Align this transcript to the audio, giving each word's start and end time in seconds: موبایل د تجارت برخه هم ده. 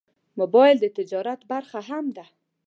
موبایل 0.39 0.75
د 0.81 0.85
تجارت 0.97 1.41
برخه 1.51 1.79
هم 1.89 2.05
ده. 2.17 2.25